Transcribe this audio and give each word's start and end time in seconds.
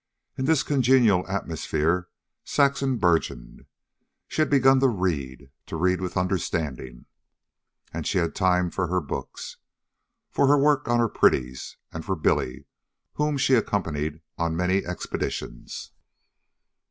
In 0.35 0.45
this 0.45 0.63
congenial 0.63 1.27
atmosphere 1.27 2.07
Saxon 2.43 2.97
burgeoned. 2.97 3.67
She 4.27 4.41
had 4.41 4.49
begun 4.49 4.79
to 4.79 4.87
read 4.87 5.51
to 5.67 5.75
read 5.75 6.01
with 6.01 6.17
understanding; 6.17 7.05
and 7.93 8.07
she 8.07 8.17
had 8.17 8.33
time 8.33 8.71
for 8.71 8.87
her 8.87 8.99
books, 8.99 9.57
for 10.31 10.57
work 10.57 10.87
on 10.87 10.97
her 10.97 11.07
pretties, 11.07 11.77
and 11.93 12.03
for 12.03 12.15
Billy, 12.15 12.65
whom 13.13 13.37
she 13.37 13.53
accompanied 13.53 14.21
on 14.39 14.57
many 14.57 14.83
expeditions. 14.83 15.91